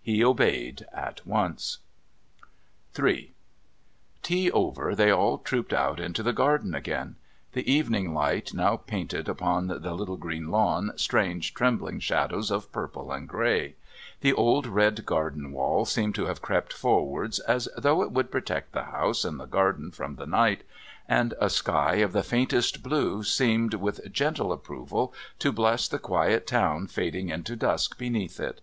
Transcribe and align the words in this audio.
He 0.00 0.24
obeyed 0.24 0.86
at 0.94 1.26
once. 1.26 1.80
III 2.98 3.34
Tea 4.22 4.50
over, 4.50 4.94
they 4.94 5.10
all 5.10 5.36
trooped 5.36 5.74
out 5.74 6.00
into 6.00 6.22
the 6.22 6.32
garden 6.32 6.74
again. 6.74 7.16
The 7.52 7.70
evening 7.70 8.14
light 8.14 8.54
now 8.54 8.78
painted 8.78 9.28
upon 9.28 9.66
the 9.66 9.92
little 9.92 10.16
green 10.16 10.48
lawn 10.50 10.92
strange 10.96 11.52
trembling 11.52 12.00
shadows 12.00 12.50
of 12.50 12.72
purple 12.72 13.12
and 13.12 13.28
grey; 13.28 13.74
the 14.22 14.32
old 14.32 14.66
red 14.66 15.04
garden 15.04 15.52
wall 15.52 15.84
seemed 15.84 16.14
to 16.14 16.24
have 16.24 16.40
crept 16.40 16.72
forwards, 16.72 17.38
as 17.40 17.68
though 17.76 18.00
it 18.02 18.10
would 18.10 18.30
protect 18.30 18.72
the 18.72 18.84
house 18.84 19.22
and 19.22 19.38
the 19.38 19.44
garden 19.44 19.90
from 19.90 20.16
the 20.16 20.24
night; 20.26 20.64
and 21.06 21.34
a 21.38 21.50
sky 21.50 21.96
of 21.96 22.12
the 22.12 22.22
faintest 22.22 22.82
blue 22.82 23.22
seemed, 23.22 23.74
with 23.74 24.10
gentle 24.10 24.50
approval, 24.50 25.12
to 25.38 25.52
bless 25.52 25.86
the 25.86 25.98
quiet 25.98 26.46
town 26.46 26.86
fading 26.86 27.28
into 27.28 27.54
dusk 27.54 27.98
beneath 27.98 28.40
it. 28.40 28.62